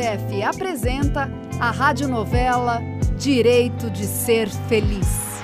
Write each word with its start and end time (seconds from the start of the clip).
Unicef 0.00 0.42
apresenta 0.42 1.28
a 1.60 1.70
radionovela 1.70 2.80
Direito 3.18 3.90
de 3.90 4.04
Ser 4.04 4.48
Feliz. 4.48 5.42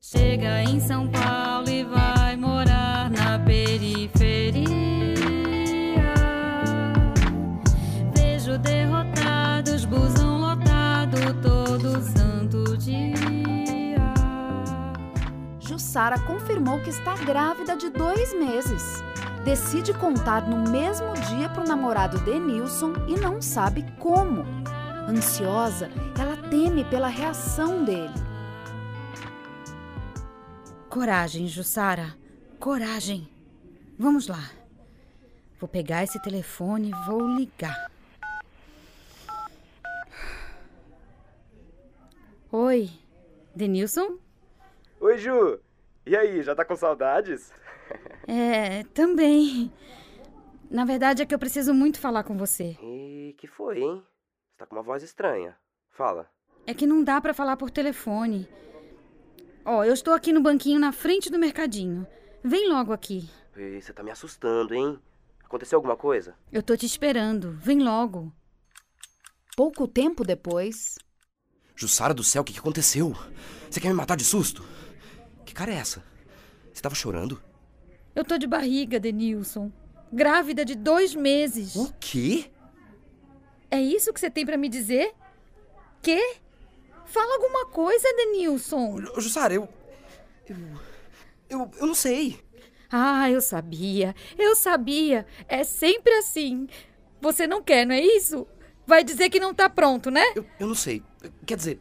Chega 0.00 0.62
em 0.62 0.80
São 0.80 1.06
Paulo 1.08 1.68
e 1.68 1.84
vai 1.84 2.36
morar 2.36 3.10
na 3.10 3.38
periferia. 3.38 4.64
Vejo 8.16 8.56
derrotados, 8.58 9.84
busão 9.84 10.38
lotado 10.38 11.34
todo 11.42 12.00
santo 12.00 12.78
dia. 12.78 13.12
Jussara 15.60 16.18
confirmou 16.20 16.80
que 16.80 16.88
está 16.88 17.14
grávida 17.16 17.76
de 17.76 17.90
dois 17.90 18.32
meses. 18.38 19.02
Decide 19.44 19.92
contar 19.92 20.48
no 20.48 20.70
mesmo 20.70 21.12
dia 21.14 21.48
para 21.48 21.64
o 21.64 21.66
namorado 21.66 22.16
Denilson 22.20 22.92
e 23.08 23.18
não 23.18 23.42
sabe 23.42 23.84
como. 23.98 24.44
Ansiosa, 25.08 25.90
ela 26.16 26.36
teme 26.48 26.84
pela 26.84 27.08
reação 27.08 27.84
dele. 27.84 28.14
Coragem, 30.88 31.48
Jussara. 31.48 32.16
Coragem. 32.60 33.28
Vamos 33.98 34.28
lá. 34.28 34.48
Vou 35.58 35.68
pegar 35.68 36.04
esse 36.04 36.22
telefone 36.22 36.90
e 36.90 37.06
vou 37.06 37.26
ligar. 37.26 37.90
Oi, 42.52 42.88
Denilson? 43.56 44.18
Oi, 45.00 45.18
Ju. 45.18 45.58
E 46.06 46.16
aí, 46.16 46.44
já 46.44 46.54
tá 46.54 46.64
com 46.64 46.76
saudades? 46.76 47.52
É, 48.26 48.84
também. 48.94 49.72
Na 50.70 50.84
verdade 50.84 51.22
é 51.22 51.26
que 51.26 51.34
eu 51.34 51.38
preciso 51.38 51.74
muito 51.74 52.00
falar 52.00 52.24
com 52.24 52.36
você. 52.36 52.76
E 52.82 53.34
que 53.38 53.46
foi, 53.46 53.82
hein? 53.82 54.02
Você 54.50 54.58
tá 54.58 54.66
com 54.66 54.76
uma 54.76 54.82
voz 54.82 55.02
estranha. 55.02 55.56
Fala. 55.90 56.28
É 56.66 56.72
que 56.72 56.86
não 56.86 57.02
dá 57.02 57.20
pra 57.20 57.34
falar 57.34 57.56
por 57.56 57.70
telefone. 57.70 58.48
Ó, 59.64 59.84
eu 59.84 59.92
estou 59.92 60.14
aqui 60.14 60.32
no 60.32 60.40
banquinho 60.40 60.78
na 60.78 60.92
frente 60.92 61.30
do 61.30 61.38
mercadinho. 61.38 62.06
Vem 62.42 62.68
logo 62.68 62.92
aqui. 62.92 63.28
E 63.56 63.80
você 63.80 63.92
tá 63.92 64.02
me 64.02 64.10
assustando, 64.10 64.74
hein? 64.74 64.98
Aconteceu 65.44 65.76
alguma 65.76 65.96
coisa? 65.96 66.34
Eu 66.50 66.62
tô 66.62 66.76
te 66.76 66.86
esperando. 66.86 67.52
Vem 67.52 67.80
logo. 67.80 68.32
Pouco 69.54 69.86
tempo 69.86 70.24
depois, 70.24 70.96
Jussara 71.74 72.14
do 72.14 72.22
céu, 72.22 72.42
o 72.42 72.44
que, 72.44 72.52
que 72.52 72.58
aconteceu? 72.58 73.12
Você 73.68 73.80
quer 73.80 73.88
me 73.88 73.94
matar 73.94 74.16
de 74.16 74.24
susto? 74.24 74.64
Que 75.44 75.52
cara 75.52 75.72
é 75.72 75.76
essa? 75.76 76.04
Você 76.72 76.80
tava 76.80 76.94
chorando? 76.94 77.42
Eu 78.14 78.24
tô 78.24 78.36
de 78.38 78.46
barriga, 78.46 79.00
Denilson. 79.00 79.70
Grávida 80.12 80.64
de 80.64 80.74
dois 80.74 81.14
meses. 81.14 81.74
O 81.74 81.92
quê? 81.98 82.50
É 83.70 83.80
isso 83.80 84.12
que 84.12 84.20
você 84.20 84.30
tem 84.30 84.44
pra 84.44 84.58
me 84.58 84.68
dizer? 84.68 85.14
Quê? 86.02 86.36
Fala 87.06 87.34
alguma 87.34 87.66
coisa, 87.66 88.06
Denilson. 88.14 88.98
Jussara, 89.18 89.54
eu. 89.54 89.68
Eu. 90.48 90.56
Eu, 91.48 91.70
eu 91.78 91.86
não 91.86 91.94
sei. 91.94 92.38
Ah, 92.90 93.30
eu 93.30 93.40
sabia. 93.40 94.14
Eu 94.38 94.54
sabia. 94.54 95.26
É 95.48 95.64
sempre 95.64 96.12
assim. 96.14 96.66
Você 97.20 97.46
não 97.46 97.62
quer, 97.62 97.86
não 97.86 97.94
é 97.94 98.00
isso? 98.00 98.46
Vai 98.86 99.02
dizer 99.02 99.30
que 99.30 99.40
não 99.40 99.54
tá 99.54 99.70
pronto, 99.70 100.10
né? 100.10 100.24
Eu, 100.34 100.44
eu 100.60 100.66
não 100.66 100.74
sei. 100.74 101.02
Quer 101.46 101.56
dizer. 101.56 101.80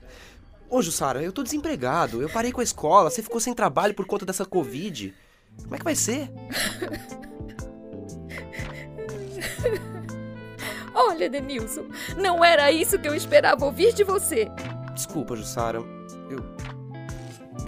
Ô, 0.69 0.81
Jussara, 0.81 1.21
eu 1.21 1.33
tô 1.33 1.43
desempregado. 1.43 2.21
Eu 2.21 2.29
parei 2.29 2.51
com 2.53 2.61
a 2.61 2.63
escola. 2.63 3.09
Você 3.09 3.21
ficou 3.21 3.41
sem 3.41 3.53
trabalho 3.53 3.93
por 3.93 4.05
conta 4.05 4.25
dessa 4.25 4.45
Covid. 4.45 5.13
Como 5.63 5.75
é 5.75 5.77
que 5.77 5.83
vai 5.83 5.95
ser? 5.95 6.29
Olha, 10.93 11.29
Denilson, 11.29 11.85
não 12.17 12.43
era 12.43 12.71
isso 12.71 12.99
que 12.99 13.07
eu 13.07 13.15
esperava 13.15 13.65
ouvir 13.65 13.93
de 13.93 14.03
você. 14.03 14.49
Desculpa, 14.93 15.35
Jussara. 15.35 15.79
Eu. 16.29 16.43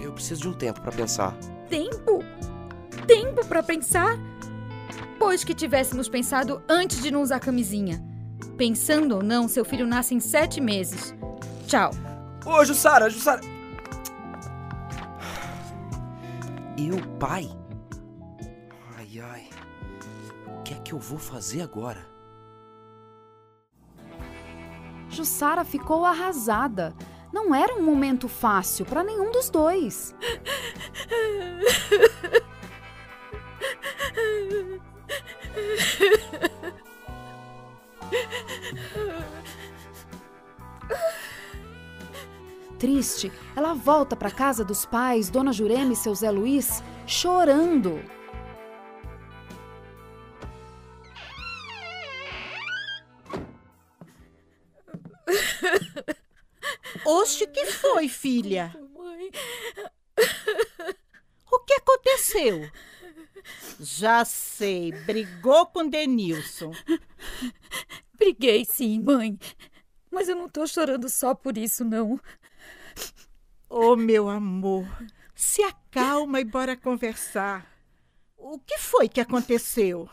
Eu 0.00 0.12
preciso 0.12 0.42
de 0.42 0.48
um 0.48 0.52
tempo 0.52 0.80
pra 0.80 0.92
pensar. 0.92 1.34
Tempo? 1.68 2.22
Tempo 3.06 3.44
pra 3.46 3.62
pensar? 3.62 4.18
Pois 5.18 5.42
que 5.42 5.54
tivéssemos 5.54 6.08
pensado 6.08 6.62
antes 6.68 7.02
de 7.02 7.10
não 7.10 7.22
usar 7.22 7.40
camisinha. 7.40 8.04
Pensando 8.56 9.16
ou 9.16 9.22
não, 9.22 9.48
seu 9.48 9.64
filho 9.64 9.86
nasce 9.86 10.14
em 10.14 10.20
sete 10.20 10.60
meses. 10.60 11.14
Tchau. 11.66 11.90
Ô, 12.44 12.64
Jussara, 12.64 13.08
Jussara. 13.08 13.40
Eu, 16.76 16.98
pai? 17.18 17.48
Ai. 19.20 19.48
O 20.46 20.62
que 20.62 20.74
é 20.74 20.78
que 20.78 20.92
eu 20.92 20.98
vou 20.98 21.18
fazer 21.18 21.62
agora? 21.62 22.06
Jussara 25.08 25.64
ficou 25.64 26.04
arrasada. 26.04 26.94
Não 27.32 27.54
era 27.54 27.74
um 27.74 27.82
momento 27.82 28.28
fácil 28.28 28.84
para 28.86 29.04
nenhum 29.04 29.30
dos 29.30 29.50
dois. 29.50 30.14
Triste, 42.78 43.32
ela 43.56 43.74
volta 43.74 44.14
para 44.14 44.30
casa 44.30 44.64
dos 44.64 44.84
pais, 44.84 45.30
Dona 45.30 45.52
Jurema 45.52 45.92
e 45.92 45.96
seu 45.96 46.14
Zé 46.14 46.30
Luiz, 46.30 46.82
chorando. 47.06 48.00
Oxe, 57.04 57.46
que 57.46 57.66
foi, 57.66 58.08
filha? 58.08 58.74
Mãe, 58.94 59.30
O 61.50 61.58
que 61.60 61.74
aconteceu? 61.74 62.70
Já 63.78 64.24
sei, 64.24 64.92
brigou 64.92 65.66
com 65.66 65.88
Denilson. 65.88 66.72
briguei 68.14 68.64
sim, 68.64 69.00
mãe. 69.00 69.38
Mas 70.10 70.28
eu 70.28 70.36
não 70.36 70.48
tô 70.48 70.66
chorando 70.66 71.08
só 71.08 71.34
por 71.34 71.58
isso, 71.58 71.84
não. 71.84 72.20
Oh, 73.68 73.96
meu 73.96 74.28
amor, 74.28 74.86
se 75.34 75.62
acalma 75.62 76.40
e 76.40 76.44
bora 76.44 76.76
conversar. 76.76 77.66
O 78.36 78.58
que 78.58 78.78
foi 78.78 79.08
que 79.08 79.20
aconteceu? 79.20 80.08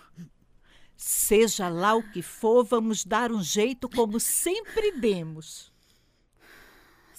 Seja 0.96 1.70
lá 1.70 1.96
o 1.96 2.12
que 2.12 2.22
for, 2.22 2.64
vamos 2.64 3.04
dar 3.06 3.32
um 3.32 3.42
jeito 3.42 3.90
como 3.90 4.20
sempre 4.20 4.92
demos. 5.00 5.71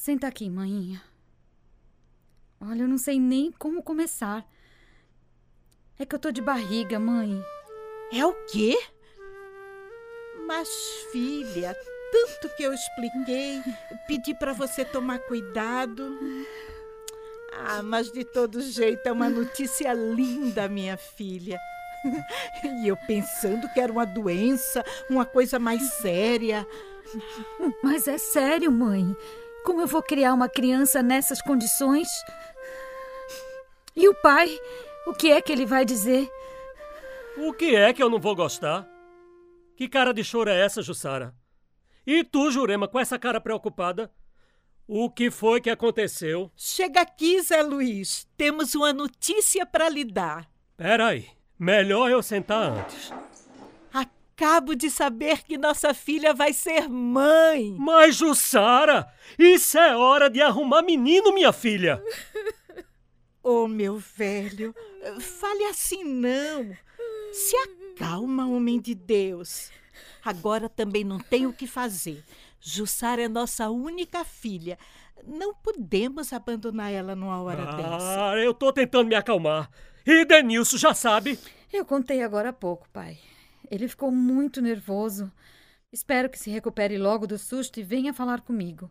Senta 0.02 0.26
aqui, 0.26 0.50
maninha. 0.50 1.00
Olha, 2.60 2.82
eu 2.82 2.88
não 2.88 2.98
sei 2.98 3.20
nem 3.20 3.52
como 3.52 3.84
começar. 3.84 4.44
É 5.96 6.04
que 6.04 6.12
eu 6.12 6.18
tô 6.18 6.32
de 6.32 6.42
barriga, 6.42 6.98
mãe. 6.98 7.40
É 8.12 8.26
o 8.26 8.32
quê? 8.46 8.76
Mas, 10.44 10.68
filha, 11.12 11.76
tanto 12.10 12.52
que 12.56 12.64
eu 12.64 12.74
expliquei, 12.74 13.62
pedi 14.08 14.34
para 14.34 14.52
você 14.52 14.84
tomar 14.84 15.20
cuidado. 15.20 16.18
Ah, 17.52 17.80
mas 17.84 18.10
de 18.10 18.24
todo 18.24 18.60
jeito 18.60 19.06
é 19.06 19.12
uma 19.12 19.30
notícia 19.30 19.92
linda, 19.92 20.68
minha 20.68 20.96
filha. 20.96 21.60
E 22.64 22.88
eu 22.88 22.96
pensando 23.06 23.68
que 23.68 23.78
era 23.78 23.92
uma 23.92 24.04
doença, 24.04 24.84
uma 25.08 25.24
coisa 25.24 25.60
mais 25.60 25.80
séria. 25.92 26.66
Mas 27.84 28.08
é 28.08 28.18
sério, 28.18 28.72
mãe. 28.72 29.16
Como 29.64 29.80
eu 29.80 29.86
vou 29.86 30.02
criar 30.02 30.34
uma 30.34 30.48
criança 30.48 31.02
nessas 31.02 31.40
condições? 31.40 32.08
E 33.94 34.08
o 34.08 34.14
pai? 34.14 34.48
O 35.06 35.12
que 35.12 35.30
é 35.30 35.40
que 35.40 35.52
ele 35.52 35.66
vai 35.66 35.84
dizer? 35.84 36.28
O 37.36 37.52
que 37.52 37.76
é 37.76 37.92
que 37.92 38.02
eu 38.02 38.10
não 38.10 38.18
vou 38.18 38.34
gostar? 38.34 38.88
Que 39.76 39.88
cara 39.88 40.12
de 40.12 40.22
choro 40.22 40.50
é 40.50 40.64
essa, 40.64 40.82
Jussara? 40.82 41.34
E 42.06 42.24
tu, 42.24 42.50
Jurema, 42.50 42.88
com 42.88 42.98
essa 42.98 43.18
cara 43.18 43.40
preocupada? 43.40 44.10
O 44.86 45.08
que 45.08 45.30
foi 45.30 45.60
que 45.60 45.70
aconteceu? 45.70 46.50
Chega 46.56 47.00
aqui, 47.00 47.40
Zé 47.40 47.62
Luiz. 47.62 48.28
Temos 48.36 48.74
uma 48.74 48.92
notícia 48.92 49.64
para 49.64 49.88
lhe 49.88 50.04
dar. 50.04 50.48
Peraí, 50.76 51.28
melhor 51.58 52.10
eu 52.10 52.22
sentar 52.22 52.72
antes. 52.72 53.12
Acabo 54.34 54.74
de 54.74 54.90
saber 54.90 55.42
que 55.42 55.58
nossa 55.58 55.92
filha 55.92 56.32
vai 56.32 56.52
ser 56.52 56.88
mãe. 56.88 57.76
Mas, 57.78 58.16
Jussara, 58.16 59.06
isso 59.38 59.78
é 59.78 59.96
hora 59.96 60.30
de 60.30 60.40
arrumar 60.40 60.82
menino, 60.82 61.32
minha 61.32 61.52
filha. 61.52 62.02
Oh, 63.44 63.66
meu 63.66 63.98
velho, 63.98 64.72
fale 65.18 65.64
assim 65.64 66.04
não. 66.04 66.70
Se 67.32 67.56
acalma, 67.56 68.46
homem 68.46 68.80
de 68.80 68.94
Deus. 68.94 69.68
Agora 70.24 70.68
também 70.68 71.02
não 71.02 71.18
tem 71.18 71.44
o 71.44 71.52
que 71.52 71.66
fazer. 71.66 72.22
Jussara 72.60 73.22
é 73.22 73.28
nossa 73.28 73.68
única 73.68 74.24
filha. 74.24 74.78
Não 75.26 75.52
podemos 75.52 76.32
abandonar 76.32 76.92
ela 76.92 77.16
numa 77.16 77.42
hora 77.42 77.66
dessa. 77.74 78.30
Ah, 78.30 78.36
eu 78.38 78.54
tô 78.54 78.72
tentando 78.72 79.08
me 79.08 79.16
acalmar. 79.16 79.68
E 80.06 80.24
Denilson 80.24 80.76
já 80.76 80.94
sabe. 80.94 81.36
Eu 81.72 81.84
contei 81.84 82.22
agora 82.22 82.50
há 82.50 82.52
pouco, 82.52 82.88
pai. 82.92 83.18
Ele 83.72 83.88
ficou 83.88 84.10
muito 84.12 84.60
nervoso. 84.60 85.32
Espero 85.90 86.28
que 86.28 86.38
se 86.38 86.50
recupere 86.50 86.98
logo 86.98 87.26
do 87.26 87.38
susto 87.38 87.80
e 87.80 87.82
venha 87.82 88.12
falar 88.12 88.42
comigo. 88.42 88.90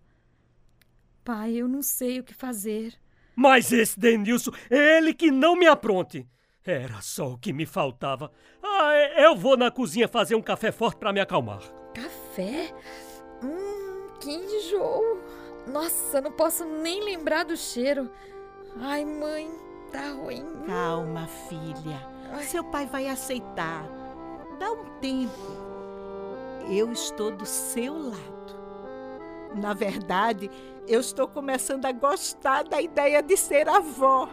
Pai, 1.23 1.53
eu 1.53 1.67
não 1.67 1.83
sei 1.83 2.19
o 2.19 2.23
que 2.23 2.33
fazer. 2.33 2.95
Mas 3.35 3.71
esse 3.71 3.99
Denilson, 3.99 4.49
ele 4.71 5.13
que 5.13 5.29
não 5.29 5.55
me 5.55 5.67
apronte. 5.67 6.27
Era 6.65 6.99
só 6.99 7.33
o 7.33 7.37
que 7.37 7.53
me 7.53 7.67
faltava. 7.67 8.31
Ah, 8.63 8.93
eu 9.17 9.35
vou 9.35 9.55
na 9.55 9.69
cozinha 9.69 10.07
fazer 10.07 10.33
um 10.33 10.41
café 10.41 10.71
forte 10.71 10.97
para 10.97 11.13
me 11.13 11.19
acalmar. 11.19 11.61
Café? 11.93 12.73
Hum, 13.43 14.07
que 14.19 14.31
enjoo. 14.31 15.21
Nossa, 15.67 16.19
não 16.21 16.31
posso 16.31 16.65
nem 16.65 17.03
lembrar 17.03 17.45
do 17.45 17.55
cheiro. 17.55 18.09
Ai, 18.77 19.05
mãe, 19.05 19.47
tá 19.91 20.09
ruim. 20.09 20.43
Calma, 20.65 21.27
filha. 21.27 22.01
Seu 22.41 22.63
pai 22.63 22.87
vai 22.87 23.07
aceitar. 23.07 24.00
Dá 24.61 24.71
um 24.73 24.85
tempo. 25.01 25.57
Eu 26.69 26.91
estou 26.91 27.31
do 27.31 27.47
seu 27.47 27.97
lado. 27.97 29.55
Na 29.55 29.73
verdade, 29.73 30.51
eu 30.87 30.99
estou 30.99 31.27
começando 31.27 31.87
a 31.87 31.91
gostar 31.91 32.65
da 32.65 32.79
ideia 32.79 33.23
de 33.23 33.35
ser 33.35 33.67
avó. 33.67 34.29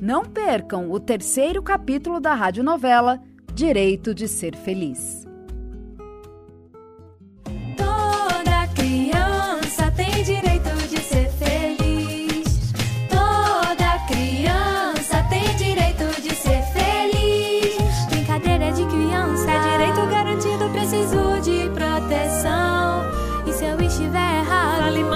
Não 0.00 0.24
percam 0.24 0.90
o 0.90 0.98
terceiro 0.98 1.62
capítulo 1.62 2.18
da 2.18 2.34
radionovela 2.34 3.22
Direito 3.54 4.12
de 4.12 4.26
Ser 4.26 4.56
Feliz. 4.56 5.24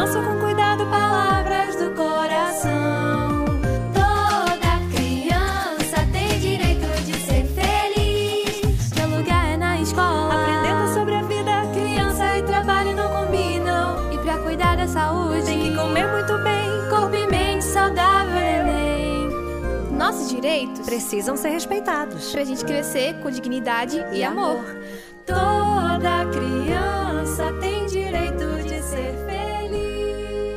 Manso 0.06 0.22
com 0.22 0.38
cuidado, 0.38 0.86
palavras 0.86 1.74
do 1.76 1.90
coração. 1.90 3.44
Toda 3.92 4.78
criança 4.94 5.96
tem 6.12 6.38
direito 6.38 6.86
de 7.04 7.14
ser 7.18 7.44
feliz. 7.44 8.92
Meu 8.94 9.18
lugar 9.18 9.46
é 9.46 9.56
na 9.56 9.80
escola, 9.80 10.34
aprendendo 10.34 10.94
sobre 10.94 11.14
a 11.14 11.22
vida. 11.22 11.50
Criança 11.74 12.38
e 12.38 12.42
trabalho 12.42 12.94
não 12.94 13.08
combinam. 13.08 14.12
E 14.12 14.18
pra 14.18 14.38
cuidar 14.38 14.76
da 14.76 14.86
saúde, 14.86 15.44
tem 15.44 15.60
que 15.60 15.76
comer 15.76 16.06
muito 16.06 16.38
bem. 16.38 16.88
Corpo 16.88 17.16
e 17.16 17.26
mente 17.26 17.64
saudável, 17.64 18.34
neném. 18.34 19.28
Nossos 19.90 20.28
direitos 20.28 20.86
precisam 20.86 21.36
ser 21.36 21.48
respeitados. 21.48 22.30
Pra 22.30 22.44
gente 22.44 22.64
crescer 22.64 23.14
com 23.20 23.30
dignidade 23.30 24.04
e 24.12 24.22
amor. 24.22 24.64
Toda 25.26 25.75